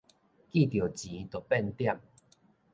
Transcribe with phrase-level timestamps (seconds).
[0.03, 0.11] 見著錢著
[1.41, 2.01] 變點